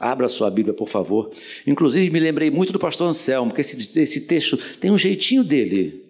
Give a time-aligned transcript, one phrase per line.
[0.00, 1.30] Abra sua Bíblia, por favor.
[1.66, 6.04] Inclusive, me lembrei muito do pastor Anselmo, porque esse, esse texto tem um jeitinho dele.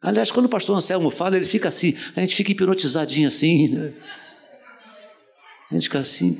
[0.00, 3.92] Aliás, quando o pastor Anselmo fala, ele fica assim, a gente fica hipnotizadinho assim, né?
[5.70, 6.38] A gente fica assim.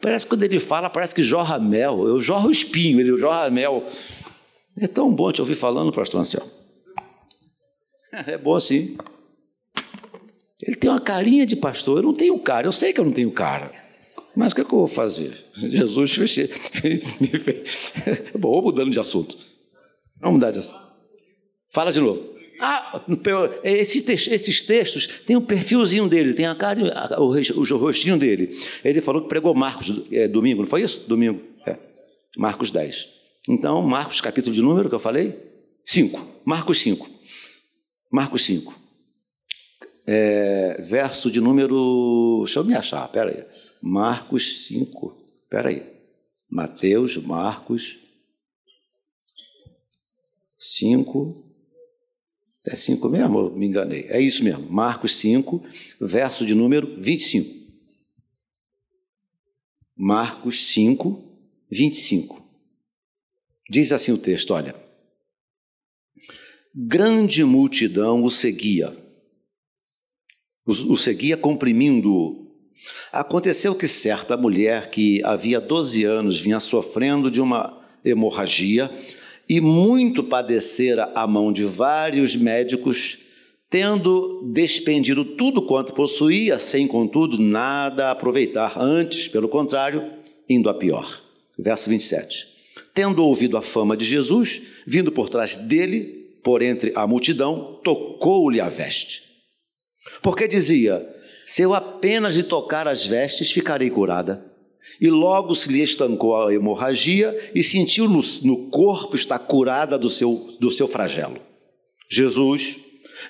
[0.00, 2.06] Parece que quando ele fala, parece que jorra mel.
[2.06, 3.84] Eu jorro espinho, ele jorra mel.
[4.76, 6.50] É tão bom te ouvir falando, pastor Anselmo.
[8.12, 8.96] É bom sim.
[10.60, 13.12] Ele tem uma carinha de pastor, eu não tenho cara, eu sei que eu não
[13.12, 13.70] tenho cara.
[14.34, 15.32] Mas o que, é que eu vou fazer?
[15.54, 16.16] Jesus
[17.20, 17.92] me fez.
[18.38, 19.36] Bom, mudando de assunto.
[20.20, 20.80] Vamos mudar de assunto.
[21.70, 22.32] Fala de novo.
[22.60, 23.02] Ah,
[23.64, 26.80] esses, textos têm um perfilzinho dele, tem a cara,
[27.20, 28.56] o, o rostinho dele.
[28.84, 31.04] Ele falou que pregou Marcos é, domingo, não foi isso?
[31.08, 31.40] Domingo.
[31.66, 31.76] É.
[32.36, 33.08] Marcos 10.
[33.48, 35.36] Então, Marcos, capítulo de número que eu falei?
[35.84, 36.24] 5.
[36.44, 37.10] Marcos 5.
[38.12, 38.80] Marcos 5.
[40.06, 42.42] É, verso de número.
[42.44, 43.44] Deixa eu me achar, peraí.
[43.82, 45.16] Marcos 5.
[45.42, 45.82] Espera aí.
[46.48, 47.98] Mateus, Marcos
[50.56, 51.44] 5.
[52.64, 53.50] É 5 mesmo?
[53.50, 54.02] me enganei.
[54.02, 54.70] É isso mesmo.
[54.70, 55.64] Marcos 5,
[56.00, 57.60] verso de número 25.
[59.96, 61.20] Marcos 5,
[61.68, 62.40] 25.
[63.68, 64.80] Diz assim o texto: olha.
[66.74, 68.96] Grande multidão o seguia.
[70.64, 72.41] O, o seguia comprimindo-o
[73.12, 78.90] Aconteceu que certa mulher que havia 12 anos vinha sofrendo de uma hemorragia
[79.48, 83.18] e muito padecera a mão de vários médicos,
[83.68, 90.10] tendo despendido tudo quanto possuía, sem contudo nada aproveitar, antes, pelo contrário,
[90.48, 91.22] indo a pior.
[91.58, 92.48] Verso 27.
[92.94, 98.60] Tendo ouvido a fama de Jesus, vindo por trás dele, por entre a multidão, tocou-lhe
[98.60, 99.22] a veste.
[100.22, 101.06] Porque dizia:
[101.52, 104.42] se eu apenas lhe tocar as vestes, ficarei curada.
[104.98, 110.08] E logo se lhe estancou a hemorragia e sentiu no, no corpo estar curada do
[110.08, 111.38] seu, do seu flagelo.
[112.08, 112.78] Jesus,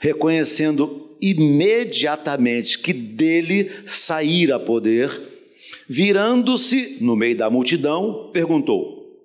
[0.01, 5.11] reconhecendo imediatamente que dele saíra poder,
[5.89, 9.19] virando-se no meio da multidão, perguntou: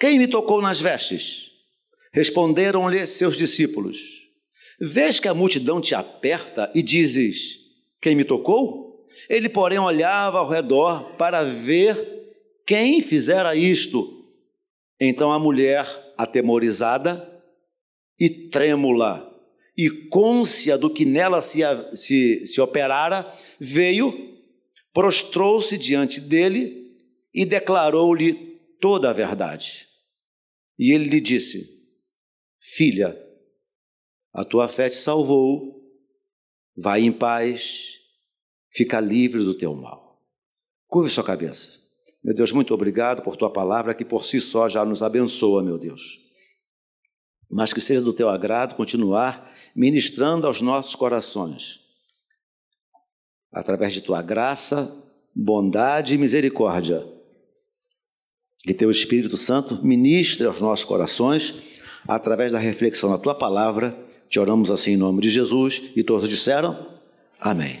[0.00, 1.52] Quem me tocou nas vestes?
[2.12, 4.21] Responderam-lhe seus discípulos.
[4.84, 7.60] Vês que a multidão te aperta e dizes:
[8.00, 9.06] Quem me tocou?
[9.28, 11.94] Ele, porém, olhava ao redor para ver
[12.66, 14.26] quem fizera isto.
[15.00, 15.86] Então a mulher,
[16.18, 17.40] atemorizada
[18.18, 19.32] e trêmula,
[19.78, 21.60] e côncia do que nela se,
[21.94, 24.36] se, se operara, veio,
[24.92, 26.96] prostrou-se diante dele
[27.32, 28.34] e declarou-lhe
[28.80, 29.86] toda a verdade.
[30.76, 31.68] E ele lhe disse:
[32.58, 33.16] Filha,
[34.32, 35.82] a tua fé te salvou,
[36.76, 37.98] vai em paz,
[38.70, 40.20] fica livre do teu mal.
[40.88, 41.80] Curve sua cabeça.
[42.24, 45.76] Meu Deus, muito obrigado por tua palavra que por si só já nos abençoa, meu
[45.76, 46.20] Deus.
[47.50, 51.80] Mas que seja do teu agrado continuar ministrando aos nossos corações,
[53.52, 54.90] através de tua graça,
[55.34, 57.06] bondade e misericórdia.
[58.60, 61.54] Que teu Espírito Santo ministre aos nossos corações,
[62.06, 64.01] através da reflexão da tua palavra
[64.32, 66.88] te oramos assim em nome de Jesus e todos disseram
[67.38, 67.80] amém.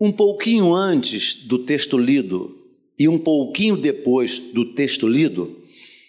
[0.00, 2.60] Um pouquinho antes do texto lido
[2.98, 5.62] e um pouquinho depois do texto lido,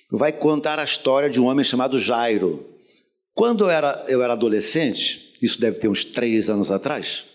[0.09, 2.67] vai contar a história de um homem chamado Jairo.
[3.35, 7.25] Quando eu era, eu era adolescente, isso deve ter uns três anos atrás,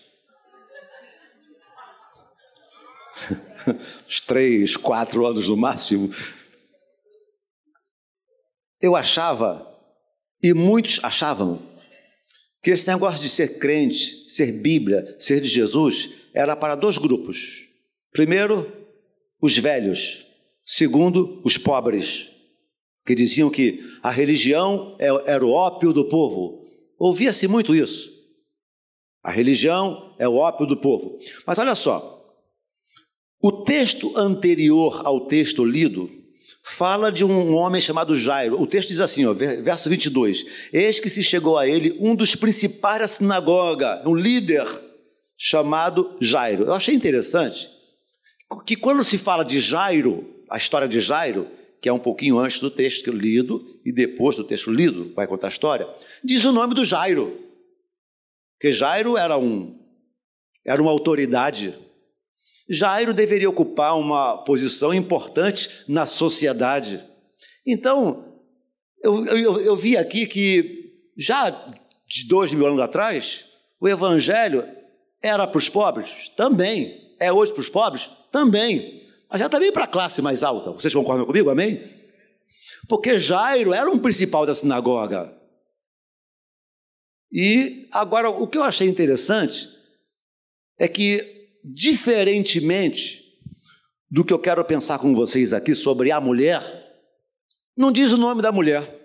[4.05, 6.11] uns três, quatro anos no máximo,
[8.81, 9.65] eu achava,
[10.41, 11.61] e muitos achavam,
[12.61, 17.67] que esse negócio de ser crente, ser Bíblia, ser de Jesus, era para dois grupos.
[18.11, 18.71] Primeiro,
[19.41, 20.25] os velhos.
[20.65, 22.29] Segundo, os pobres,
[23.05, 26.65] que diziam que a religião é, era o ópio do povo.
[26.97, 28.09] Ouvia-se muito isso.
[29.23, 31.17] A religião é o ópio do povo.
[31.45, 32.23] Mas olha só,
[33.41, 36.18] o texto anterior ao texto lido
[36.63, 38.61] fala de um homem chamado Jairo.
[38.61, 42.35] O texto diz assim, ó, verso 22: Eis que se chegou a ele um dos
[42.35, 44.67] principais da sinagoga, um líder
[45.37, 46.65] chamado Jairo.
[46.65, 47.69] Eu achei interessante
[48.65, 51.47] que quando se fala de Jairo, a história de Jairo,
[51.81, 55.47] que é um pouquinho antes do texto lido e depois do texto lido, vai contar
[55.47, 55.87] a história,
[56.23, 57.39] diz o nome do Jairo.
[58.59, 59.77] Que Jairo era um
[60.65, 61.73] era uma autoridade
[62.69, 67.03] Jairo deveria ocupar uma posição importante na sociedade.
[67.65, 68.39] Então,
[69.03, 71.49] eu, eu, eu vi aqui que já
[72.07, 73.45] de dois mil anos atrás,
[73.79, 74.65] o Evangelho
[75.21, 76.29] Era para os pobres?
[76.29, 77.15] Também.
[77.19, 78.09] É hoje para os pobres?
[78.31, 79.03] Também.
[79.29, 80.71] Mas já também para a classe mais alta.
[80.71, 81.49] Vocês concordam comigo?
[81.49, 81.83] Amém?
[82.87, 85.37] Porque Jairo era um principal da sinagoga.
[87.31, 89.67] E agora, o que eu achei interessante
[90.77, 91.38] é que,
[91.73, 93.37] diferentemente
[94.09, 96.61] do que eu quero pensar com vocês aqui sobre a mulher,
[97.77, 98.97] não diz o nome da mulher.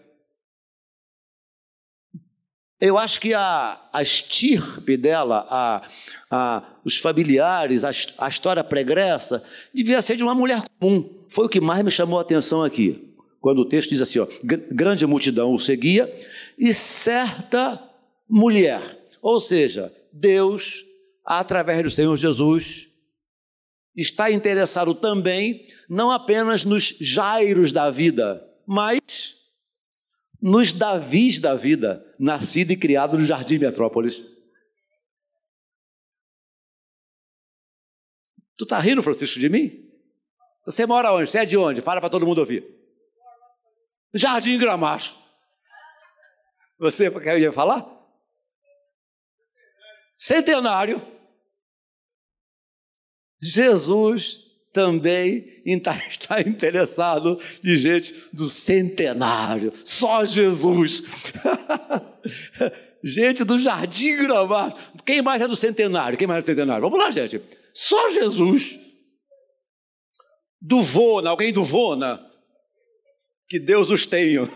[2.81, 5.88] Eu acho que a, a estirpe dela, a,
[6.31, 11.08] a, os familiares, a, a história pregressa, devia ser de uma mulher comum.
[11.28, 13.14] Foi o que mais me chamou a atenção aqui.
[13.40, 16.12] Quando o texto diz assim: ó, grande multidão o seguia,
[16.58, 17.81] e certa
[18.28, 18.82] mulher,
[19.22, 20.84] ou seja, Deus,
[21.25, 22.88] através do Senhor Jesus,
[23.97, 29.37] está interessado também, não apenas nos Jairos da vida, mas
[30.41, 34.23] nos Davis da vida, nascido e criado no Jardim Metrópolis.
[38.56, 39.91] Tu tá rindo, Francisco, de mim?
[40.65, 41.29] Você mora onde?
[41.29, 41.81] Você é de onde?
[41.81, 42.65] Fala para todo mundo ouvir.
[44.12, 45.17] Jardim Gramacho.
[46.79, 47.87] Você quer falar?
[50.19, 51.13] Centenário.
[53.41, 54.45] Jesus
[54.75, 59.73] também está interessado de gente do centenário.
[59.85, 61.03] Só Jesus.
[63.03, 64.75] gente do Jardim Gramado.
[65.07, 66.19] Quem mais é do centenário?
[66.19, 66.83] Quem mais é do centenário?
[66.83, 67.41] Vamos lá, gente.
[67.73, 68.79] Só Jesus.
[70.61, 72.21] Do Vona, alguém do Vona?
[73.49, 74.43] Que Deus os tenha.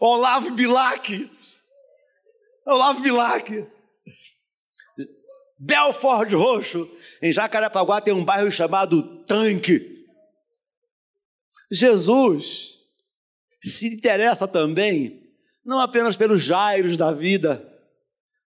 [0.00, 1.30] Olavo Bilac.
[2.66, 3.66] Olavo Bilac.
[5.64, 6.90] Belford Roxo.
[7.20, 10.04] Em Jacarepaguá tem um bairro chamado Tanque.
[11.70, 12.78] Jesus
[13.62, 15.22] se interessa também,
[15.64, 17.66] não apenas pelos jairos da vida,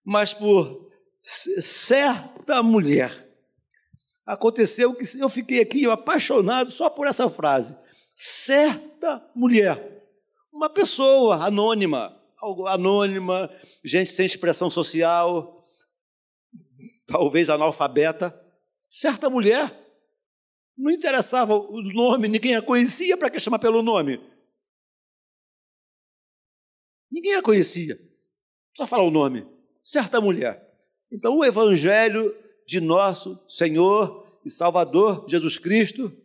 [0.05, 0.89] mas por
[1.21, 3.25] certa mulher.
[4.25, 7.75] Aconteceu que eu fiquei aqui apaixonado só por essa frase.
[8.13, 9.97] Certa mulher
[10.57, 12.17] uma pessoa anônima,
[12.67, 13.47] anônima,
[13.85, 15.56] gente sem expressão social,
[17.07, 18.37] talvez analfabeta,
[18.89, 19.73] certa mulher,
[20.77, 24.21] não interessava o nome, ninguém a conhecia, para que chamar pelo nome?
[27.09, 27.97] Ninguém a conhecia,
[28.75, 29.47] só falar o nome,
[29.81, 30.67] certa mulher.
[31.11, 32.35] Então, o Evangelho
[32.67, 36.15] de nosso Senhor e Salvador Jesus Cristo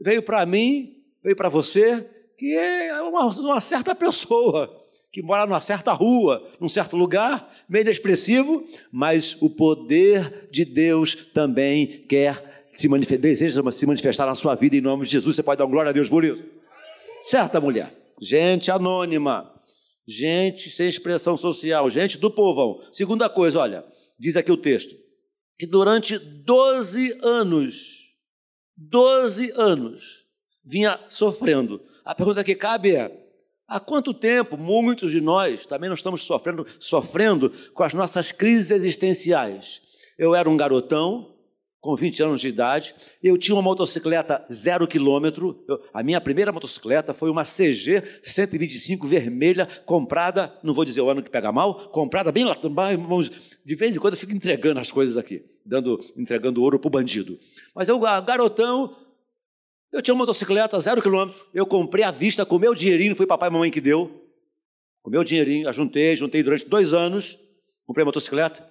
[0.00, 2.04] veio para mim, veio para você,
[2.38, 7.82] que é uma, uma certa pessoa que mora numa certa rua, num certo lugar, meio
[7.82, 14.54] inexpressivo, mas o poder de Deus também quer se manifestar, deseja se manifestar na sua
[14.54, 15.36] vida em nome de Jesus.
[15.36, 16.44] Você pode dar glória a Deus por isso?
[17.20, 19.50] Certa mulher, gente anônima,
[20.06, 22.80] gente sem expressão social, gente do povão.
[22.92, 23.84] Segunda coisa, olha,
[24.18, 24.94] diz aqui o texto,
[25.58, 28.12] que durante 12 anos,
[28.76, 30.24] 12 anos,
[30.64, 33.10] vinha sofrendo a pergunta que cabe é:
[33.68, 38.70] há quanto tempo muitos de nós também não estamos sofrendo, sofrendo com as nossas crises
[38.70, 39.80] existenciais?
[40.18, 41.34] Eu era um garotão,
[41.84, 45.62] com 20 anos de idade, eu tinha uma motocicleta zero quilômetro.
[45.68, 51.10] Eu, a minha primeira motocicleta foi uma CG 125 vermelha, comprada, não vou dizer o
[51.10, 52.56] ano que pega mal, comprada bem lá,
[53.62, 56.90] de vez em quando eu fico entregando as coisas aqui, dando, entregando ouro para o
[56.90, 57.38] bandido.
[57.74, 58.96] Mas eu, garotão,
[59.94, 61.46] eu tinha uma motocicleta, zero quilômetro.
[61.54, 64.10] Eu comprei à vista com meu dinheirinho, foi papai e mamãe que deu.
[65.00, 67.38] Com meu dinheirinho, juntei, juntei durante dois anos.
[67.86, 68.68] Comprei a motocicleta.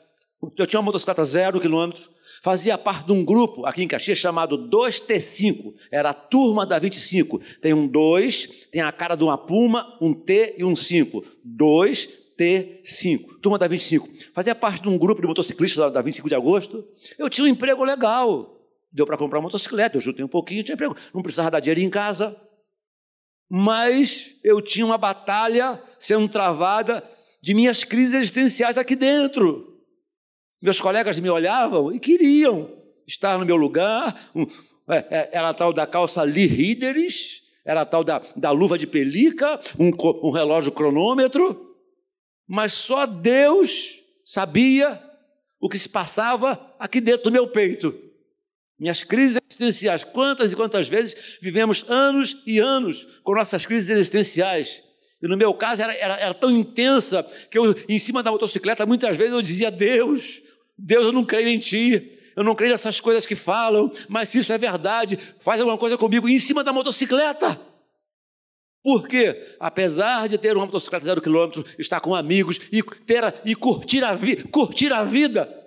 [0.57, 2.09] Eu tinha uma motocicleta zero quilômetros.
[2.41, 5.73] Fazia parte de um grupo aqui em Caxias chamado 2T5.
[5.89, 7.39] Era a turma da 25.
[7.61, 11.23] Tem um 2, tem a cara de uma puma, um T e um 5.
[11.47, 13.39] 2T5.
[13.41, 14.09] Turma da 25.
[14.33, 16.85] Fazia parte de um grupo de motociclistas da 25 de agosto.
[17.17, 18.59] Eu tinha um emprego legal
[18.93, 21.81] deu para comprar uma motocicleta, eu juntei um pouquinho, tinha emprego, não precisava dar dinheiro
[21.81, 22.39] em casa.
[23.49, 27.03] Mas eu tinha uma batalha sendo travada
[27.41, 29.81] de minhas crises existenciais aqui dentro.
[30.61, 32.71] Meus colegas me olhavam e queriam
[33.07, 34.31] estar no meu lugar.
[34.87, 39.59] É, é, era tal da calça Lee Riders, era tal da, da luva de pelica,
[39.79, 39.91] um,
[40.27, 41.73] um relógio cronômetro.
[42.45, 45.01] Mas só Deus sabia
[45.59, 48.12] o que se passava aqui dentro do meu peito
[48.79, 50.03] minhas crises existenciais.
[50.03, 54.83] Quantas e quantas vezes vivemos anos e anos com nossas crises existenciais.
[55.21, 58.85] E no meu caso era, era, era, tão intensa que eu, em cima da motocicleta,
[58.85, 60.41] muitas vezes eu dizia: Deus,
[60.77, 64.39] Deus, eu não creio em Ti, eu não creio nessas coisas que falam, mas se
[64.39, 67.57] isso é verdade, faz alguma coisa comigo em cima da motocicleta.
[68.83, 73.55] Porque, apesar de ter uma motocicleta zero quilômetro, estar com amigos e, ter a, e
[73.55, 75.62] curtir, a vi, curtir a vida,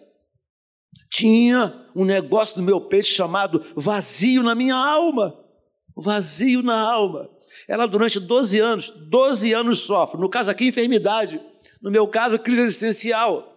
[1.10, 5.38] tinha um negócio no meu peito chamado vazio na minha alma.
[5.96, 7.30] Vazio na alma.
[7.68, 10.20] Ela, durante 12 anos, 12 anos sofre.
[10.20, 11.40] No caso aqui, enfermidade.
[11.80, 13.56] No meu caso, crise existencial.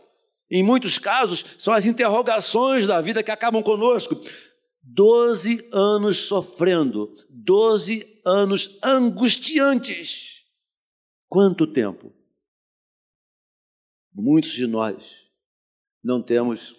[0.49, 4.15] Em muitos casos, são as interrogações da vida que acabam conosco.
[4.81, 10.45] 12 anos sofrendo, 12 anos angustiantes.
[11.27, 12.11] Quanto tempo?
[14.13, 15.27] Muitos de nós
[16.03, 16.75] não temos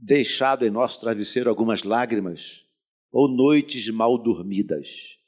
[0.00, 2.64] deixado em nosso travesseiro algumas lágrimas
[3.12, 5.18] ou noites mal dormidas.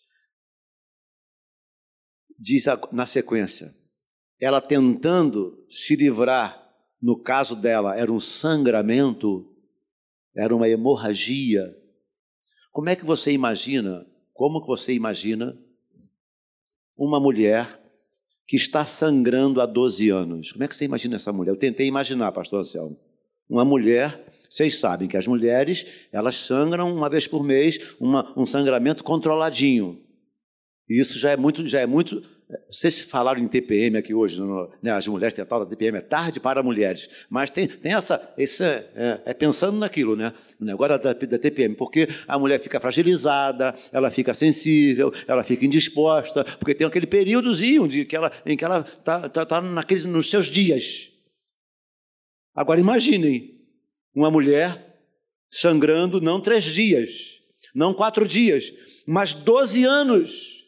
[2.39, 3.73] Diz na sequência,
[4.41, 6.61] ela tentando se livrar,
[7.01, 9.53] no caso dela, era um sangramento
[10.35, 11.75] era uma hemorragia.
[12.71, 15.59] Como é que você imagina, como que você imagina
[16.97, 17.81] uma mulher
[18.47, 20.53] que está sangrando há 12 anos?
[20.53, 21.53] Como é que você imagina essa mulher?
[21.53, 22.99] Eu tentei imaginar, pastor Anselmo.
[23.49, 28.45] Uma mulher, vocês sabem que as mulheres, elas sangram uma vez por mês, uma, um
[28.45, 29.99] sangramento controladinho.
[30.87, 32.23] Isso já é muito, já é muito
[32.69, 35.97] vocês falaram em TPM aqui hoje, no, né, as mulheres têm a tal da TPM,
[35.97, 40.65] é tarde para mulheres, mas tem, tem essa, esse, é, é, pensando naquilo, né, o
[40.67, 46.45] negócio da, da, TPM, porque a mulher fica fragilizada, ela fica sensível, ela fica indisposta,
[46.45, 50.45] porque tem aquele períodozinho de que ela, em que ela está tá, tá nos seus
[50.45, 51.11] dias.
[52.55, 53.52] Agora imaginem,
[54.15, 54.99] uma mulher
[55.51, 57.41] sangrando não três dias,
[57.75, 58.73] não quatro dias,
[59.07, 60.63] mas doze anos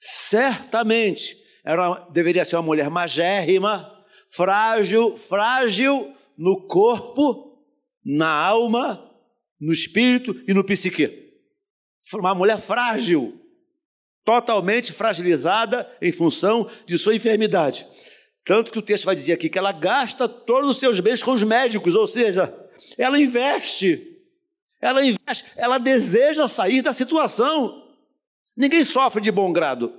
[0.00, 3.90] certamente era, deveria ser uma mulher magérrima,
[4.28, 7.58] frágil, frágil no corpo,
[8.04, 9.10] na alma,
[9.60, 11.32] no espírito e no psique.
[12.12, 13.40] Uma mulher frágil,
[14.24, 17.86] totalmente fragilizada em função de sua enfermidade.
[18.44, 21.32] Tanto que o texto vai dizer aqui que ela gasta todos os seus bens com
[21.32, 22.54] os médicos, ou seja,
[22.98, 24.18] ela investe,
[24.80, 27.82] ela investe, ela deseja sair da situação.
[28.56, 29.92] Ninguém sofre de bom grado.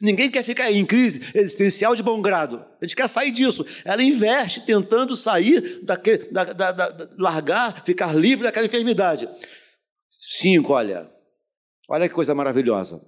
[0.00, 2.64] Ninguém quer ficar em crise existencial de bom grado.
[2.80, 3.64] A gente quer sair disso.
[3.84, 9.28] Ela investe tentando sair, daquele, da, da, da, largar, ficar livre daquela enfermidade.
[10.10, 11.10] Cinco, olha.
[11.88, 13.00] Olha que coisa maravilhosa.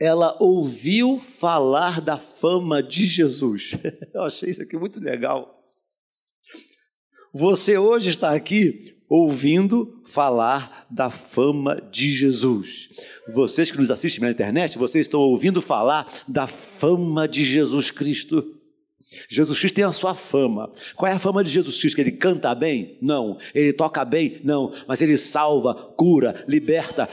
[0.00, 3.72] Ela ouviu falar da fama de Jesus.
[4.12, 5.62] Eu achei isso aqui muito legal.
[7.34, 12.90] Você hoje está aqui ouvindo falar da fama de Jesus.
[13.34, 18.54] Vocês que nos assistem na internet, vocês estão ouvindo falar da fama de Jesus Cristo.
[19.28, 20.70] Jesus Cristo tem a sua fama.
[20.94, 21.96] Qual é a fama de Jesus Cristo?
[21.96, 22.98] Que ele canta bem?
[23.02, 23.36] Não.
[23.52, 24.40] Ele toca bem?
[24.44, 24.72] Não.
[24.86, 27.08] Mas ele salva, cura, liberta,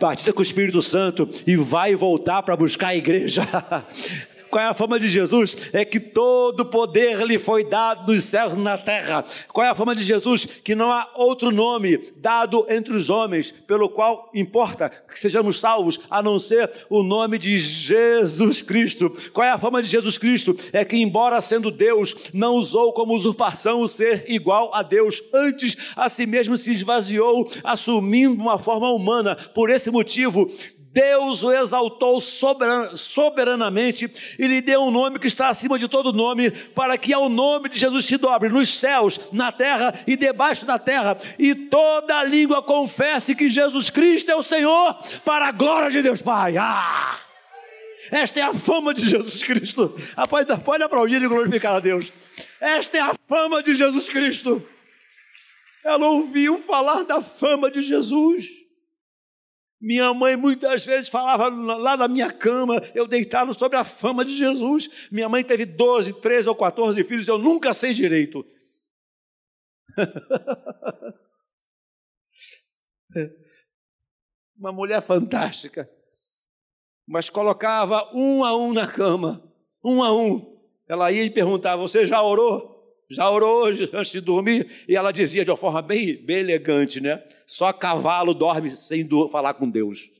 [0.00, 3.42] batiza com o Espírito Santo e vai voltar para buscar a igreja.
[4.50, 5.56] Qual é a fama de Jesus?
[5.72, 9.24] É que todo poder lhe foi dado nos céus e na terra.
[9.52, 10.46] Qual é a fama de Jesus?
[10.46, 16.00] Que não há outro nome dado entre os homens pelo qual importa que sejamos salvos,
[16.10, 19.14] a não ser o nome de Jesus Cristo.
[19.32, 20.56] Qual é a fama de Jesus Cristo?
[20.72, 25.22] É que, embora sendo Deus, não usou como usurpação o ser igual a Deus.
[25.32, 29.36] Antes, a si mesmo se esvaziou, assumindo uma forma humana.
[29.54, 30.50] Por esse motivo,
[30.92, 36.50] Deus o exaltou soberanamente e lhe deu um nome que está acima de todo nome,
[36.50, 40.78] para que ao nome de Jesus se dobre nos céus, na terra e debaixo da
[40.78, 46.02] terra, e toda língua confesse que Jesus Cristo é o Senhor, para a glória de
[46.02, 46.56] Deus Pai.
[46.56, 47.20] Ah!
[48.10, 49.94] Esta é a fama de Jesus Cristo.
[50.28, 52.12] Pode, pode aplaudir e glorificar a Deus.
[52.60, 54.66] Esta é a fama de Jesus Cristo.
[55.84, 58.57] Ela ouviu falar da fama de Jesus.
[59.80, 64.36] Minha mãe muitas vezes falava lá na minha cama, eu deitado sobre a fama de
[64.36, 65.08] Jesus.
[65.10, 68.44] Minha mãe teve 12, 13 ou 14 filhos, eu nunca sei direito.
[74.58, 75.88] Uma mulher fantástica.
[77.06, 79.42] Mas colocava um a um na cama,
[79.82, 80.58] um a um.
[80.88, 82.77] Ela ia e perguntava: Você já orou?
[83.10, 84.84] Já orou hoje antes de dormir?
[84.86, 87.22] E ela dizia de uma forma bem, bem elegante, né?
[87.46, 90.10] Só cavalo dorme sem falar com Deus.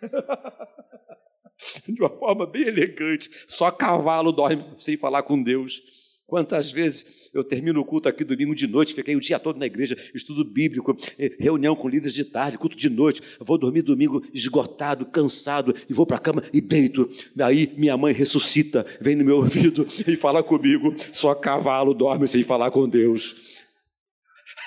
[1.88, 3.30] de uma forma bem elegante.
[3.46, 6.05] Só cavalo dorme sem falar com Deus.
[6.26, 9.66] Quantas vezes eu termino o culto aqui domingo de noite, fiquei o dia todo na
[9.66, 14.20] igreja, estudo bíblico, eh, reunião com líderes de tarde, culto de noite, vou dormir domingo
[14.34, 17.08] esgotado, cansado, e vou para a cama e deito.
[17.38, 22.42] Aí minha mãe ressuscita, vem no meu ouvido e fala comigo: só cavalo dorme sem
[22.42, 23.64] falar com Deus.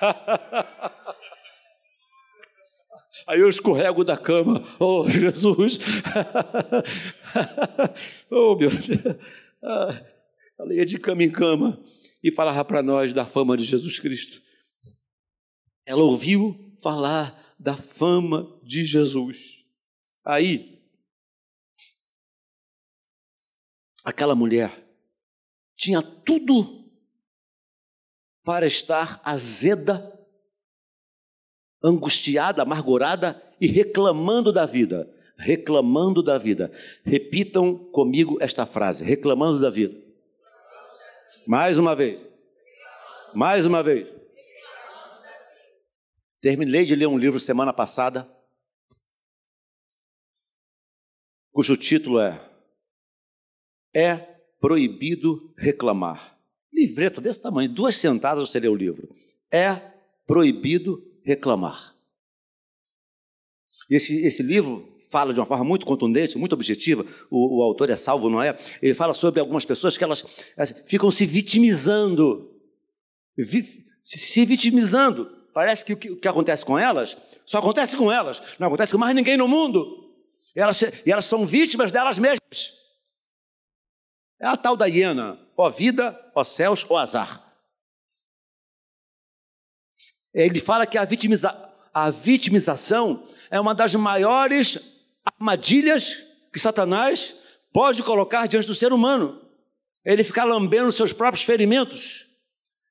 [3.27, 4.63] Aí eu escorrego da cama.
[4.79, 5.77] Oh, Jesus!
[8.31, 8.87] oh, meu Deus!
[10.59, 11.81] Ela ia de cama em cama
[12.21, 14.41] e falava para nós da fama de Jesus Cristo.
[15.85, 19.63] Ela ouviu falar da fama de Jesus.
[20.25, 20.83] Aí,
[24.03, 24.85] aquela mulher
[25.77, 26.91] tinha tudo
[28.43, 30.13] para estar azeda,
[31.81, 35.09] angustiada, amargurada e reclamando da vida.
[35.37, 36.69] Reclamando da vida.
[37.05, 40.08] Repitam comigo esta frase: reclamando da vida.
[41.47, 42.19] Mais uma vez.
[43.33, 44.13] Mais uma vez.
[46.41, 48.29] Terminei de ler um livro semana passada,
[51.51, 52.39] cujo título é
[53.93, 54.17] É
[54.59, 56.39] Proibido Reclamar.
[56.71, 59.13] Livreto desse tamanho, duas sentadas você lê o livro.
[59.51, 59.75] É
[60.25, 61.95] Proibido Reclamar.
[63.89, 67.95] Esse, esse livro fala de uma forma muito contundente, muito objetiva, o, o, autor é
[67.95, 68.57] salvo, não é?
[68.81, 70.23] Ele fala sobre algumas pessoas que elas,
[70.55, 72.49] elas ficam se vitimizando,
[73.35, 73.63] vi,
[74.03, 75.37] se, se, vitimizando.
[75.51, 78.91] Parece que o, que o que acontece com elas só acontece com elas, não acontece
[78.91, 80.13] com mais ninguém no mundo.
[80.55, 82.77] E elas, e elas são vítimas delas mesmas.
[84.39, 87.45] É a tal da hiena, ó vida, ó céus, ó azar.
[90.33, 91.49] Ele fala que a, vitimiza,
[91.91, 96.17] a vitimização é uma das maiores armadilhas
[96.51, 97.35] que Satanás
[97.71, 99.41] pode colocar diante do ser humano.
[100.03, 102.25] Ele ficar lambendo seus próprios ferimentos,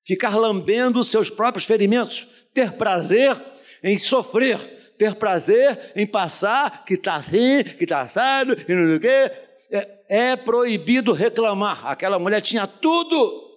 [0.04, 3.36] ficar lambendo seus próprios ferimentos, ter prazer
[3.82, 4.58] em sofrer,
[4.98, 9.32] ter prazer em passar que está assim, que está assado, e não sei o quê.
[9.70, 11.86] É, é proibido reclamar.
[11.86, 13.48] Aquela mulher tinha tudo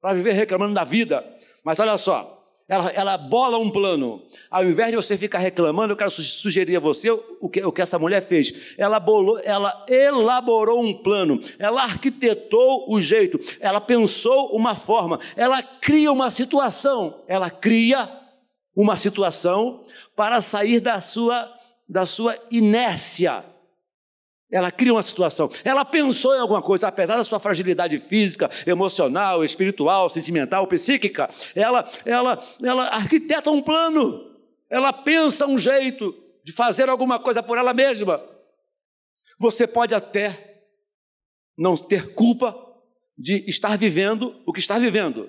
[0.00, 1.24] para viver reclamando da vida.
[1.64, 2.33] Mas olha só,
[2.66, 4.22] ela, ela bola um plano.
[4.50, 7.82] Ao invés de você ficar reclamando, eu quero sugerir a você o que, o que
[7.82, 8.74] essa mulher fez.
[8.78, 15.62] Ela, bolou, ela elaborou um plano, ela arquitetou o jeito, ela pensou uma forma, ela
[15.62, 18.08] cria uma situação, ela cria
[18.74, 19.84] uma situação
[20.16, 21.52] para sair da sua,
[21.88, 23.44] da sua inércia
[24.54, 25.50] ela cria uma situação.
[25.64, 31.28] Ela pensou em alguma coisa, apesar da sua fragilidade física, emocional, espiritual, sentimental, psíquica.
[31.56, 34.30] Ela, ela, ela arquiteta um plano.
[34.70, 36.14] Ela pensa um jeito
[36.44, 38.24] de fazer alguma coisa por ela mesma.
[39.40, 40.62] Você pode até
[41.58, 42.56] não ter culpa
[43.18, 45.28] de estar vivendo o que está vivendo.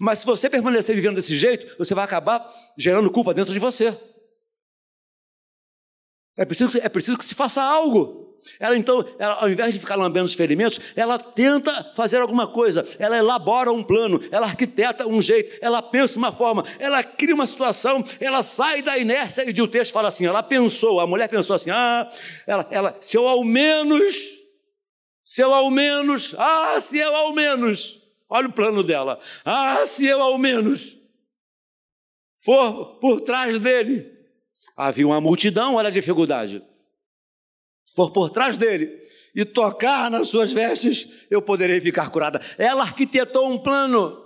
[0.00, 3.94] Mas se você permanecer vivendo desse jeito, você vai acabar gerando culpa dentro de você.
[6.38, 8.25] É preciso, é preciso que se faça algo.
[8.58, 12.86] Ela então, ela, ao invés de ficar lambendo os ferimentos, ela tenta fazer alguma coisa,
[12.98, 17.46] ela elabora um plano, ela arquiteta um jeito, ela pensa uma forma, ela cria uma
[17.46, 21.54] situação, ela sai da inércia e o texto fala assim: ela pensou, a mulher pensou
[21.54, 22.08] assim, ah,
[22.46, 24.16] ela, ela, se eu ao menos,
[25.22, 30.06] se eu ao menos, ah, se eu ao menos, olha o plano dela, ah, se
[30.06, 30.96] eu ao menos
[32.38, 34.10] for por trás dele,
[34.76, 36.62] havia uma multidão, olha a dificuldade
[37.94, 42.40] for por trás dele e tocar nas suas vestes, eu poderei ficar curada.
[42.56, 44.24] Ela arquitetou um plano.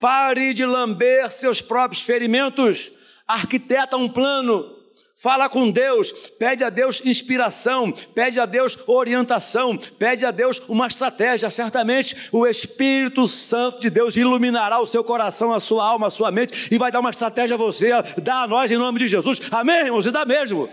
[0.00, 2.90] Pare de lamber seus próprios ferimentos.
[3.28, 4.82] Arquiteta um plano.
[5.22, 10.88] Fala com Deus, pede a Deus inspiração, pede a Deus orientação, pede a Deus uma
[10.88, 11.48] estratégia.
[11.48, 16.32] Certamente o Espírito Santo de Deus iluminará o seu coração, a sua alma, a sua
[16.32, 19.40] mente e vai dar uma estratégia a você, dá a nós em nome de Jesus.
[19.52, 20.06] Amém, irmãos?
[20.06, 20.68] E dá mesmo.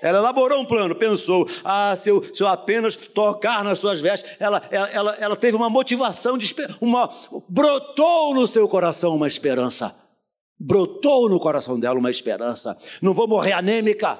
[0.00, 4.36] Ela elaborou um plano, pensou, ah, se eu, se eu apenas tocar nas suas vestes,
[4.40, 7.10] ela, ela, ela, ela teve uma motivação, de, uma,
[7.48, 9.94] brotou no seu coração uma esperança.
[10.58, 12.76] Brotou no coração dela uma esperança.
[13.00, 14.18] Não vou morrer anêmica,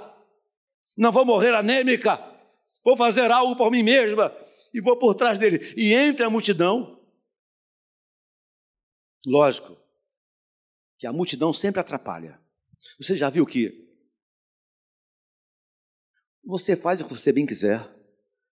[0.97, 2.21] não vou morrer anêmica,
[2.85, 4.33] vou fazer algo por mim mesma
[4.73, 5.75] e vou por trás dele.
[5.77, 7.01] E entre a multidão,
[9.27, 9.77] lógico
[10.99, 12.41] que a multidão sempre atrapalha.
[13.01, 13.88] Você já viu que
[16.49, 17.87] você faz o que você bem quiser,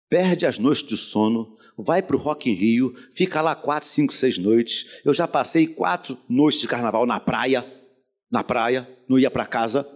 [0.09, 4.11] perde as noites de sono, vai para o Rock in Rio, fica lá quatro, cinco,
[4.11, 4.99] seis noites.
[5.05, 7.65] Eu já passei quatro noites de carnaval na praia,
[8.29, 9.87] na praia, não ia para casa.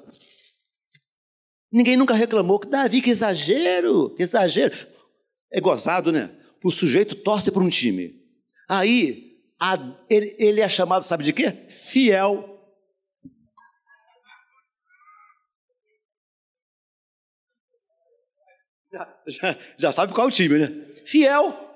[1.70, 4.78] Ninguém nunca reclamou que Davi, que exagero, que exagero.
[5.52, 6.32] É gozado, né?
[6.64, 8.16] O sujeito torce para um time.
[8.68, 9.78] Aí, a,
[10.10, 11.52] ele, ele é chamado, sabe de quê?
[11.68, 12.59] Fiel
[18.92, 20.70] Já, já, já sabe qual é o time, né?
[21.06, 21.70] Fiel.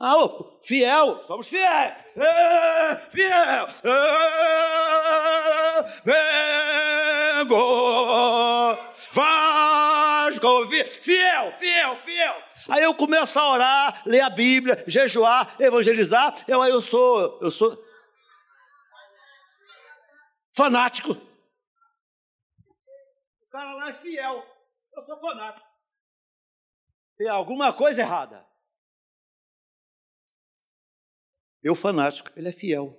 [0.00, 3.66] Ah, oh, fiel, somos fiel É, fiel.
[3.82, 4.18] É,
[7.44, 8.76] Vengo.
[9.12, 10.66] Vasco.
[11.02, 12.42] Fiel, fiel, fiel.
[12.68, 16.44] Aí eu começo a orar, ler a Bíblia, jejuar, evangelizar.
[16.46, 17.76] Eu aí eu sou, eu sou
[20.56, 21.12] fanático.
[23.42, 24.46] O cara lá é fiel.
[24.94, 25.77] Eu sou fanático.
[27.18, 28.46] Tem alguma coisa errada.
[31.60, 32.96] Eu fanático, ele é fiel.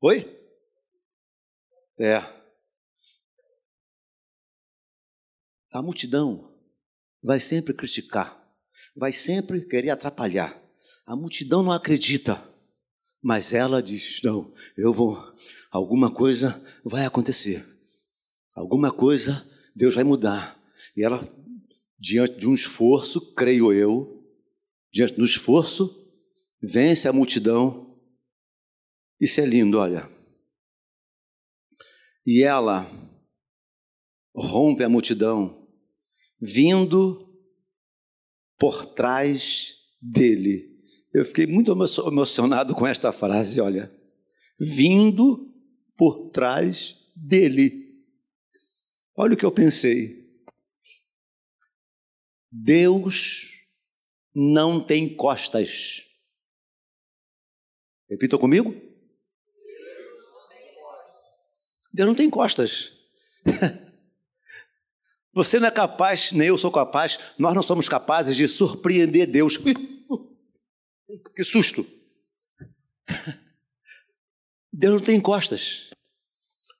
[0.00, 0.36] Oi?
[2.00, 2.16] É.
[5.72, 6.52] A multidão
[7.22, 8.42] vai sempre criticar,
[8.96, 10.60] vai sempre querer atrapalhar.
[11.06, 12.42] A multidão não acredita,
[13.22, 15.16] mas ela diz: não, eu vou,
[15.70, 17.64] alguma coisa vai acontecer,
[18.52, 20.60] alguma coisa Deus vai mudar.
[20.96, 21.20] E ela,
[21.98, 24.24] diante de um esforço, creio eu,
[24.92, 26.12] diante do esforço,
[26.62, 27.98] vence a multidão.
[29.20, 30.08] Isso é lindo, olha.
[32.26, 32.90] E ela
[34.34, 35.68] rompe a multidão,
[36.40, 37.28] vindo
[38.58, 40.70] por trás dele.
[41.12, 43.92] Eu fiquei muito emocionado com esta frase, olha.
[44.58, 45.52] Vindo
[45.96, 47.89] por trás dele.
[49.22, 50.26] Olha o que eu pensei.
[52.50, 53.68] Deus
[54.34, 56.02] não tem costas.
[58.08, 58.74] Repita comigo.
[61.92, 62.96] Deus não tem costas.
[65.34, 69.58] Você não é capaz, nem eu sou capaz, nós não somos capazes de surpreender Deus.
[71.36, 71.86] Que susto!
[74.72, 75.90] Deus não tem costas.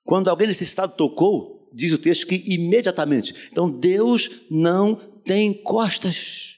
[0.03, 3.49] Quando alguém nesse estado tocou, diz o texto que imediatamente.
[3.51, 6.57] Então Deus não tem costas.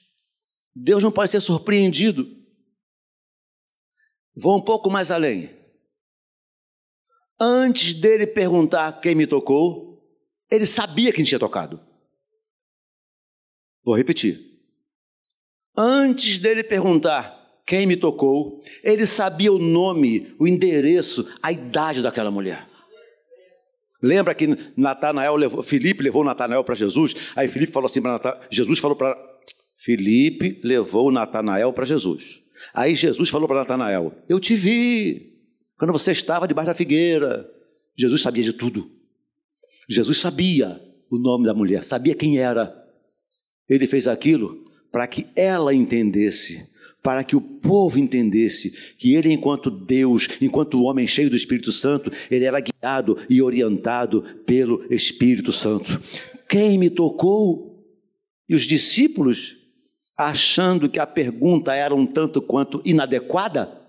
[0.74, 2.26] Deus não pode ser surpreendido.
[4.34, 5.50] Vou um pouco mais além.
[7.38, 10.02] Antes dele perguntar quem me tocou,
[10.50, 11.80] ele sabia quem tinha tocado.
[13.84, 14.40] Vou repetir.
[15.76, 22.30] Antes dele perguntar quem me tocou, ele sabia o nome, o endereço, a idade daquela
[22.30, 22.68] mulher.
[24.04, 27.14] Lembra que Natanael levou, Felipe levou Natanael para Jesus?
[27.34, 29.16] Aí Felipe falou assim para Jesus falou para
[29.78, 32.42] Felipe levou Natanael para Jesus.
[32.74, 35.32] Aí Jesus falou para Natanael: Eu te vi
[35.78, 37.50] quando você estava debaixo da figueira.
[37.96, 38.90] Jesus sabia de tudo.
[39.88, 40.78] Jesus sabia
[41.10, 42.74] o nome da mulher, sabia quem era.
[43.66, 46.68] Ele fez aquilo para que ela entendesse
[47.04, 52.10] para que o povo entendesse que ele, enquanto Deus, enquanto homem cheio do Espírito Santo,
[52.30, 56.00] ele era guiado e orientado pelo Espírito Santo.
[56.48, 57.84] Quem me tocou?
[58.48, 59.58] E os discípulos,
[60.16, 63.82] achando que a pergunta era um tanto quanto inadequada,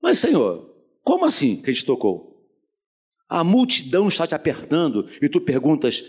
[0.00, 2.46] mas Senhor, como assim quem te tocou?
[3.28, 6.04] A multidão está te apertando e tu perguntas: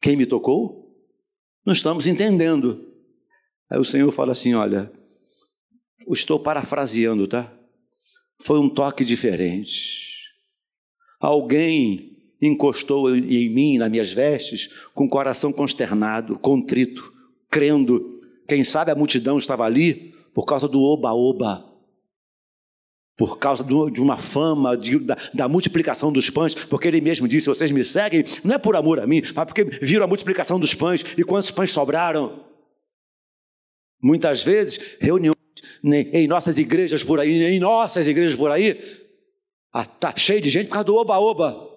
[0.00, 0.96] quem me tocou?
[1.64, 2.88] Não estamos entendendo.
[3.70, 4.97] Aí o Senhor fala assim: olha,
[6.12, 7.52] estou parafraseando, tá?
[8.40, 10.08] Foi um toque diferente.
[11.20, 17.12] Alguém encostou em mim, nas minhas vestes, com o coração consternado, contrito,
[17.50, 18.20] crendo.
[18.46, 21.64] Quem sabe a multidão estava ali por causa do oba-oba,
[23.16, 27.48] por causa de uma fama de, da, da, multiplicação dos pães, porque ele mesmo disse:
[27.48, 30.72] vocês me seguem, não é por amor a mim, mas porque viram a multiplicação dos
[30.74, 32.44] pães e quantos pães sobraram.
[34.00, 35.37] Muitas vezes, reuniões
[35.84, 38.78] em nossas igrejas por aí, em nossas igrejas por aí,
[39.74, 41.68] está ah, cheio de gente por causa do oba-oba.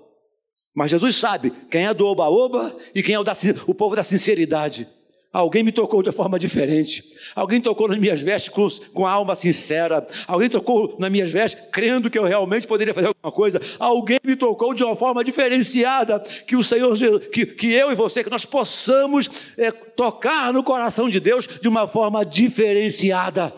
[0.73, 3.33] Mas Jesus sabe quem é do oba-oba e quem é o, da,
[3.67, 4.87] o povo da sinceridade.
[5.33, 7.03] Alguém me tocou de forma diferente.
[7.33, 10.05] Alguém tocou nas minhas vestes com, com a alma sincera.
[10.27, 13.61] Alguém tocou nas minhas vestes crendo que eu realmente poderia fazer alguma coisa.
[13.79, 16.19] Alguém me tocou de uma forma diferenciada.
[16.19, 16.93] Que o Senhor,
[17.31, 21.67] que, que eu e você, que nós possamos é, tocar no coração de Deus de
[21.69, 23.53] uma forma diferenciada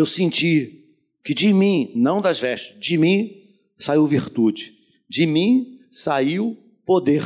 [0.00, 0.80] eu senti
[1.22, 4.72] que de mim, não das vestes, de mim saiu virtude,
[5.08, 7.22] de mim saiu poder.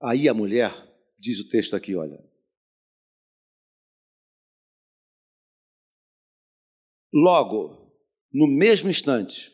[0.00, 0.72] Aí a mulher,
[1.18, 2.24] diz o texto aqui, olha.
[7.12, 7.92] Logo,
[8.32, 9.50] no mesmo instante,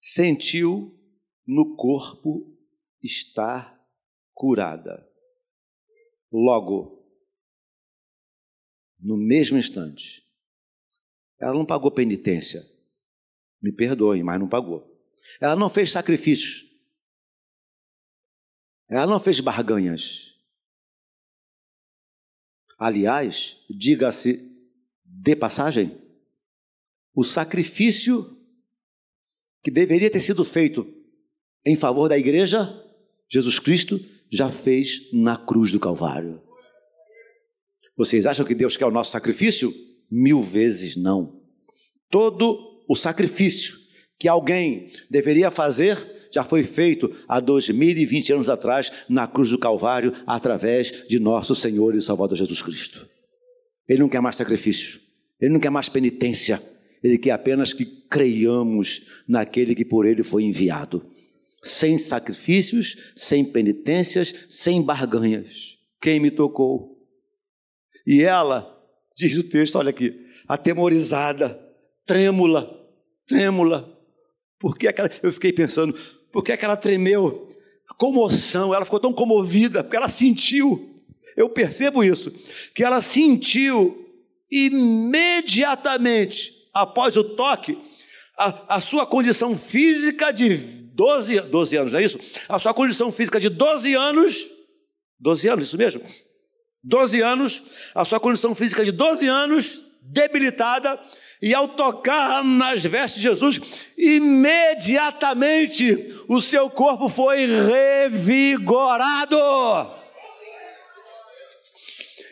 [0.00, 0.98] sentiu
[1.46, 2.56] no corpo
[3.02, 3.78] estar
[4.32, 5.06] curada.
[6.32, 6.93] Logo,
[9.04, 10.26] no mesmo instante,
[11.38, 12.64] ela não pagou penitência.
[13.60, 14.90] Me perdoem, mas não pagou.
[15.38, 16.64] Ela não fez sacrifícios.
[18.88, 20.34] Ela não fez barganhas.
[22.78, 24.50] Aliás, diga-se
[25.04, 26.00] de passagem,
[27.14, 28.36] o sacrifício
[29.62, 30.86] que deveria ter sido feito
[31.64, 32.68] em favor da igreja,
[33.28, 33.98] Jesus Cristo
[34.30, 36.43] já fez na cruz do Calvário.
[37.96, 39.72] Vocês acham que Deus quer o nosso sacrifício?
[40.10, 41.40] Mil vezes não.
[42.10, 43.76] Todo o sacrifício
[44.18, 45.96] que alguém deveria fazer
[46.32, 51.94] já foi feito há 2020 anos atrás na cruz do Calvário através de nosso Senhor
[51.94, 53.08] e Salvador Jesus Cristo.
[53.88, 55.00] Ele não quer mais sacrifício,
[55.40, 56.60] ele não quer mais penitência,
[57.02, 61.06] ele quer apenas que creiamos naquele que por ele foi enviado.
[61.62, 65.78] Sem sacrifícios, sem penitências, sem barganhas.
[66.00, 66.93] Quem me tocou?
[68.06, 68.70] E ela,
[69.16, 71.60] diz o texto, olha aqui, atemorizada,
[72.06, 72.70] trêmula,
[73.26, 73.92] trêmula.
[74.58, 75.96] Porque aquela, eu fiquei pensando,
[76.32, 77.48] por que, é que ela tremeu?
[77.96, 81.00] Comoção, ela ficou tão comovida, porque ela sentiu.
[81.36, 82.32] Eu percebo isso,
[82.74, 84.04] que ela sentiu
[84.50, 87.78] imediatamente após o toque
[88.36, 92.18] a, a sua condição física de 12, 12 anos, não é isso?
[92.48, 94.48] A sua condição física de 12 anos,
[95.20, 96.02] 12 anos, isso mesmo?
[96.84, 97.62] 12 anos,
[97.94, 101.00] a sua condição física de 12 anos, debilitada,
[101.40, 103.58] e ao tocar nas vestes de Jesus,
[103.96, 109.36] imediatamente o seu corpo foi revigorado.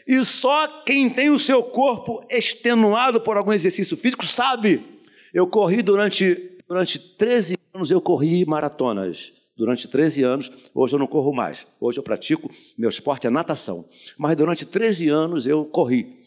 [0.07, 4.85] E só quem tem o seu corpo extenuado por algum exercício físico sabe.
[5.33, 9.33] Eu corri durante, durante 13 anos, eu corri maratonas.
[9.63, 11.69] Durante 13 anos, hoje eu não corro mais.
[11.81, 13.89] Hoje eu pratico, meu esporte é natação.
[14.19, 16.19] Mas durante 13 anos eu corri.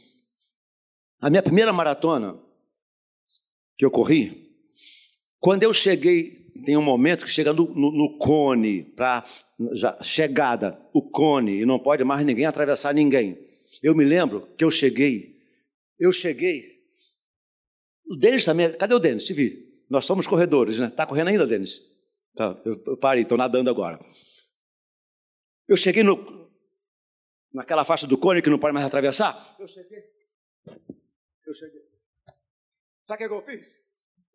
[1.19, 2.39] A minha primeira maratona,
[3.78, 4.56] que eu corri,
[5.38, 9.26] quando eu cheguei, tem um momento que chega no, no, no cone, para
[10.02, 13.38] chegada, o cone, e não pode mais ninguém atravessar ninguém.
[13.84, 15.41] Eu me lembro que eu cheguei,
[16.00, 16.80] eu cheguei.
[18.10, 19.26] O Denis também, cadê o Denis?
[19.26, 19.84] Te vi.
[19.89, 20.88] Nós somos corredores, né?
[20.88, 21.94] Está correndo ainda, Denis?
[22.36, 24.00] Tá, eu, parei, estou nadando agora.
[25.67, 26.52] Eu cheguei no,
[27.54, 29.56] naquela faixa do cone que não pode mais atravessar.
[29.60, 30.04] Eu cheguei.
[31.45, 31.82] Eu cheguei.
[33.06, 33.78] Sabe o que eu fiz?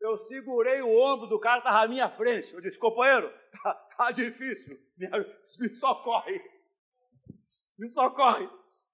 [0.01, 2.55] Eu segurei o ombro do cara que estava à minha frente.
[2.55, 3.31] Eu disse, companheiro,
[3.63, 4.79] tá, tá difícil.
[4.97, 6.41] Me, me socorre.
[7.79, 8.49] Me socorre.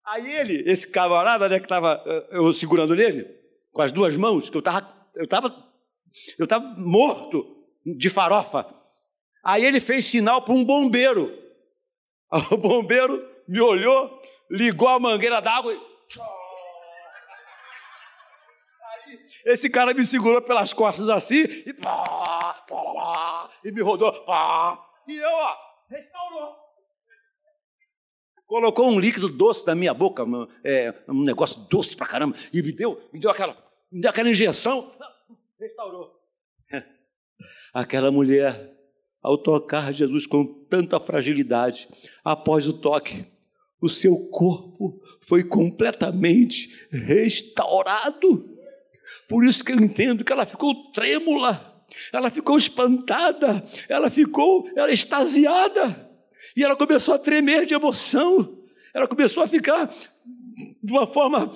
[0.04, 3.24] Aí ele, esse camarada né, que estava eu segurando nele,
[3.72, 5.72] com as duas mãos, que eu estava eu tava,
[6.38, 8.66] eu tava morto de farofa.
[9.46, 11.32] Aí ele fez sinal para um bombeiro.
[12.50, 15.80] O bombeiro me olhou, ligou a mangueira d'água e
[19.44, 21.72] Esse cara me segurou pelas costas assim e
[23.64, 24.12] e me rodou.
[25.06, 25.56] E eu, ó,
[25.88, 26.56] restaurou.
[28.44, 30.24] Colocou um líquido doce na minha boca,
[30.64, 33.56] é, um negócio doce pra caramba, e me deu, me deu aquela,
[33.92, 34.92] me deu aquela injeção.
[35.60, 36.20] Restaurou.
[37.72, 38.75] Aquela mulher,
[39.26, 41.88] ao tocar Jesus com tanta fragilidade,
[42.24, 43.26] após o toque,
[43.80, 48.48] o seu corpo foi completamente restaurado.
[49.28, 54.92] Por isso que eu entendo que ela ficou trêmula, ela ficou espantada, ela ficou ela
[54.92, 56.08] extasiada,
[56.56, 58.62] e ela começou a tremer de emoção,
[58.94, 59.92] ela começou a ficar
[60.80, 61.52] de uma forma,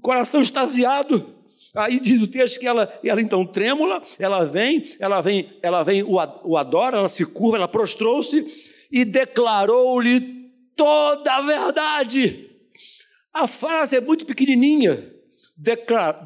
[0.00, 1.34] coração extasiado.
[1.74, 6.02] Aí diz o texto que ela, ela então trêmula, ela vem, ela vem, ela vem,
[6.02, 6.18] o,
[6.58, 8.46] adora, ela se curva, ela prostrou-se
[8.90, 12.50] e declarou-lhe toda a verdade.
[13.32, 15.10] A frase é muito pequenininha,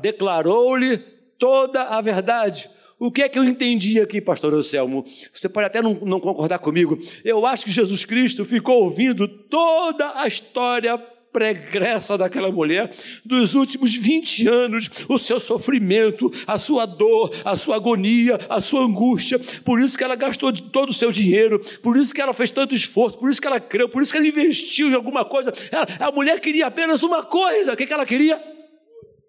[0.00, 0.98] declarou-lhe
[1.38, 2.68] toda a verdade.
[2.98, 5.04] O que é que eu entendi aqui, pastor Anselmo?
[5.32, 6.98] Você pode até não, não, concordar comigo.
[7.24, 10.98] Eu acho que Jesus Cristo ficou ouvindo toda a história
[11.36, 12.90] pregressa daquela mulher
[13.22, 18.80] dos últimos 20 anos, o seu sofrimento, a sua dor, a sua agonia, a sua
[18.80, 19.38] angústia.
[19.62, 22.74] Por isso que ela gastou todo o seu dinheiro, por isso que ela fez tanto
[22.74, 25.52] esforço, por isso que ela creu, por isso que ela investiu em alguma coisa.
[25.70, 27.74] Ela, a mulher queria apenas uma coisa.
[27.74, 28.56] O que, que ela queria?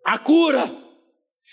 [0.08, 0.74] a cura.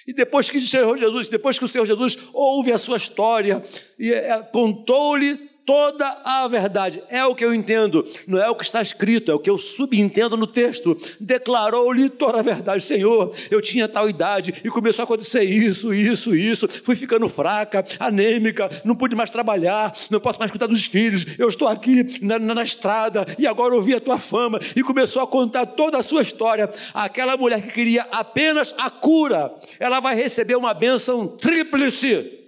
[0.07, 3.65] E depois que o Senhor Jesus, depois que o Senhor Jesus ouve a sua história
[3.99, 7.03] e é, contou-lhe toda a verdade.
[7.09, 9.59] É o que eu entendo, não é o que está escrito, é o que eu
[9.59, 10.97] subentendo no texto.
[11.19, 12.83] Declarou-lhe toda a verdade.
[12.83, 16.69] Senhor, eu tinha tal idade e começou a acontecer isso, isso, isso.
[16.69, 21.27] Fui ficando fraca, anêmica, não pude mais trabalhar, não posso mais cuidar dos filhos.
[21.39, 24.59] Eu estou aqui na, na, na estrada e agora ouvi a tua fama.
[24.77, 26.71] E começou a contar toda a sua história.
[26.93, 32.44] Aquela mulher que queria apenas a cura, ela vai receber uma bênção tríplice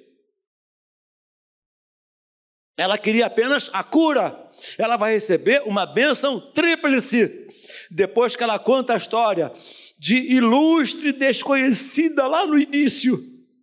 [2.76, 4.38] ela queria apenas a cura.
[4.76, 7.46] Ela vai receber uma bênção tríplice.
[7.90, 9.52] Depois que ela conta a história
[9.98, 13.16] de ilustre desconhecida lá no início,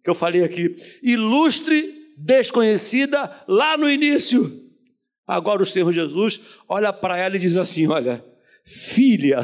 [0.03, 4.61] que eu falei aqui, ilustre desconhecida lá no início.
[5.27, 8.23] Agora o Senhor Jesus olha para ela e diz assim: Olha,
[8.63, 9.39] filha,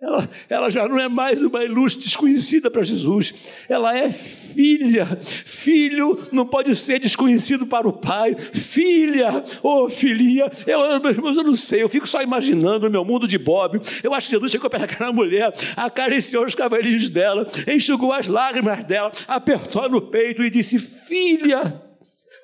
[0.00, 3.34] ela, ela, já não é mais uma ilustre desconhecida para Jesus,
[3.68, 5.06] ela é filha.
[5.20, 8.34] Filho não pode ser desconhecido para o pai.
[8.34, 13.04] Filha, ô oh, filhinha, eu, eu, eu não sei, eu fico só imaginando o meu
[13.04, 13.78] mundo de Bob.
[14.02, 18.82] Eu acho que Jesus chegou para aquela mulher, acariciou os cabelinhos dela, enxugou as lágrimas
[18.86, 21.89] dela, apertou no peito e disse: Filha.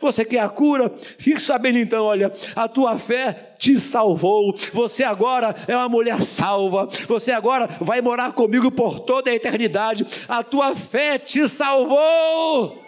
[0.00, 0.94] Você quer a cura?
[1.18, 4.54] Fique sabendo então, olha, a tua fé te salvou.
[4.72, 6.88] Você agora é uma mulher salva.
[7.08, 10.06] Você agora vai morar comigo por toda a eternidade.
[10.28, 12.84] A tua fé te salvou.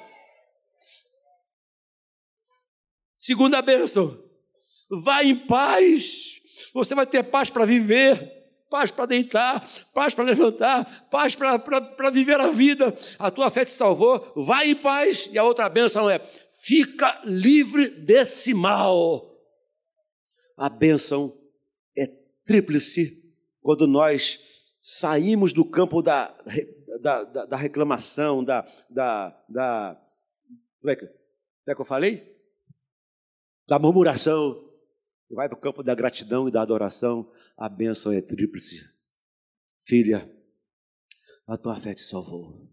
[3.17, 4.17] Segunda bênção.
[4.91, 6.41] Vá em paz.
[6.75, 8.39] Você vai ter paz para viver
[8.71, 12.95] paz para deitar, paz para levantar, paz para viver a vida.
[13.19, 15.29] A tua fé te salvou, vai em paz.
[15.33, 16.21] E a outra bênção é:
[16.59, 19.37] fica livre desse mal.
[20.57, 21.39] A bênção
[21.97, 22.07] é
[22.45, 23.23] tríplice
[23.61, 24.41] quando nós
[24.81, 26.37] saímos do campo da,
[27.01, 30.03] da, da, da reclamação, da, da, da.
[30.81, 32.37] Como é, que, como é que eu falei?
[33.67, 34.67] Da murmuração.
[35.31, 37.31] Vai para o campo da gratidão e da adoração.
[37.57, 38.83] A bênção é tríplice.
[39.83, 40.31] Filha,
[41.47, 42.67] a tua fé te salvou.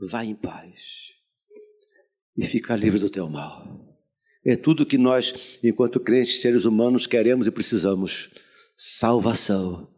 [0.00, 1.21] Vai em paz
[2.36, 3.80] e ficar livre do teu mal.
[4.44, 8.30] É tudo que nós, enquanto crentes, seres humanos, queremos e precisamos:
[8.76, 9.88] salvação,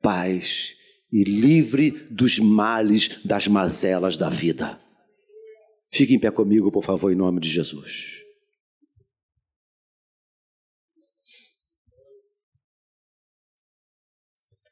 [0.00, 0.76] paz
[1.12, 4.80] e livre dos males, das mazelas da vida.
[5.92, 8.20] Fique em pé comigo, por favor, em nome de Jesus.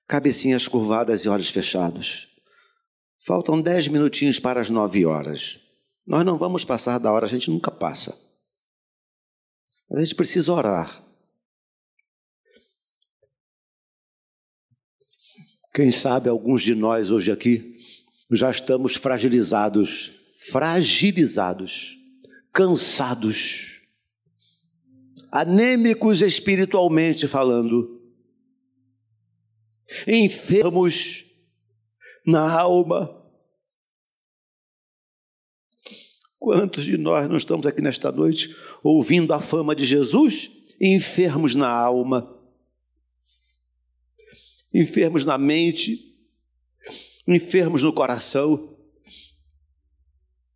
[0.06, 2.28] Cabecinhas curvadas e olhos fechados.
[3.18, 5.67] Faltam dez minutinhos para as nove horas.
[6.08, 8.18] Nós não vamos passar da hora, a gente nunca passa.
[9.90, 11.04] Mas a gente precisa orar.
[15.74, 17.76] Quem sabe alguns de nós hoje aqui
[18.30, 20.10] já estamos fragilizados,
[20.50, 21.98] fragilizados,
[22.54, 23.82] cansados,
[25.30, 28.00] anêmicos espiritualmente falando,
[30.06, 31.26] enfermos
[32.26, 33.17] na alma,
[36.48, 41.68] Quantos de nós não estamos aqui nesta noite ouvindo a fama de Jesus, enfermos na
[41.68, 42.34] alma,
[44.72, 46.16] enfermos na mente,
[47.26, 48.74] enfermos no coração?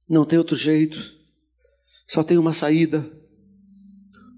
[0.08, 1.14] Não tem outro jeito,
[2.06, 3.06] só tem uma saída.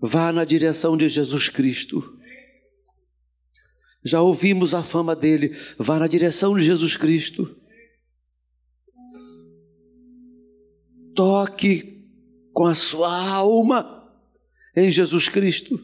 [0.02, 2.18] Vá na direção de Jesus Cristo.
[4.04, 7.56] Já ouvimos a fama dele, vá na direção de Jesus Cristo.
[11.14, 11.94] Toque
[12.52, 14.12] com a sua alma
[14.76, 15.78] em Jesus Cristo.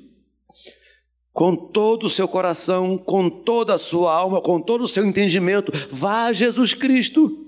[1.33, 5.73] Com todo o seu coração, com toda a sua alma, com todo o seu entendimento,
[5.91, 7.47] vá a Jesus Cristo.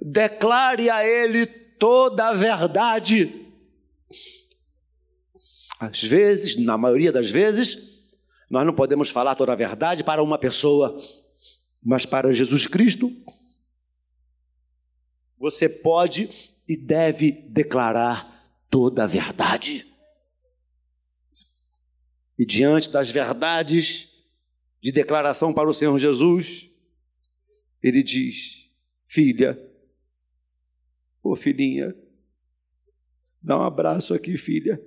[0.00, 3.46] Declare a Ele toda a verdade.
[5.78, 7.96] Às vezes, na maioria das vezes,
[8.48, 10.96] nós não podemos falar toda a verdade para uma pessoa,
[11.84, 13.12] mas para Jesus Cristo,
[15.38, 16.28] você pode
[16.66, 18.36] e deve declarar
[18.70, 19.86] toda a verdade.
[22.38, 24.12] E diante das verdades
[24.80, 26.70] de declaração para o Senhor Jesus,
[27.82, 28.70] ele diz:
[29.04, 29.58] Filha,
[31.22, 31.96] ô filhinha,
[33.42, 34.80] dá um abraço aqui, filha.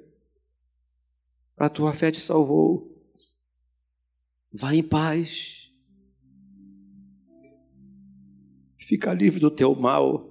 [1.58, 2.88] A tua fé te salvou.
[4.52, 5.72] Vá em paz.
[8.78, 10.29] Fica livre do teu mal.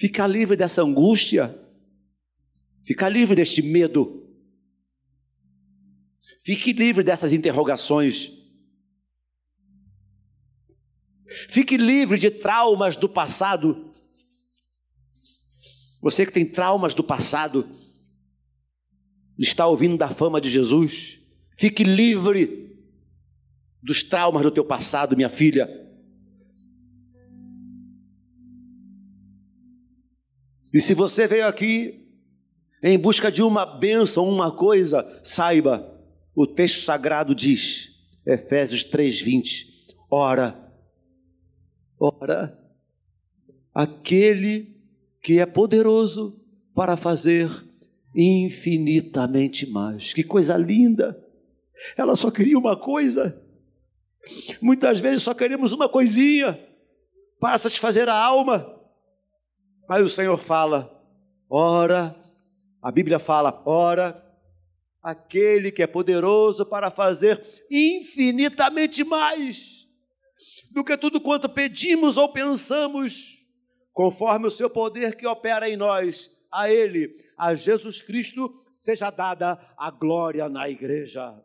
[0.00, 1.54] Ficar livre dessa angústia,
[2.82, 4.26] ficar livre deste medo,
[6.42, 8.32] fique livre dessas interrogações,
[11.50, 13.92] fique livre de traumas do passado.
[16.00, 17.68] Você que tem traumas do passado,
[19.36, 21.20] está ouvindo da fama de Jesus,
[21.58, 22.74] fique livre
[23.82, 25.89] dos traumas do teu passado, minha filha.
[30.72, 32.06] E se você veio aqui
[32.82, 35.98] em busca de uma bênção, uma coisa, saiba,
[36.34, 37.90] o texto sagrado diz,
[38.24, 39.66] Efésios 3:20,
[40.10, 40.56] ora,
[41.98, 42.58] ora,
[43.74, 44.76] aquele
[45.22, 46.40] que é poderoso
[46.74, 47.50] para fazer
[48.14, 50.12] infinitamente mais.
[50.12, 51.22] Que coisa linda!
[51.96, 53.40] Ela só queria uma coisa,
[54.60, 56.58] Muitas vezes só queremos uma coisinha
[57.38, 58.79] para satisfazer a alma.
[59.90, 60.88] Mas o Senhor fala:
[61.50, 62.14] ora,
[62.80, 64.24] a Bíblia fala: ora,
[65.02, 69.88] aquele que é poderoso para fazer infinitamente mais
[70.70, 73.44] do que tudo quanto pedimos ou pensamos,
[73.92, 79.58] conforme o seu poder que opera em nós, a Ele, a Jesus Cristo, seja dada
[79.76, 81.36] a glória na igreja.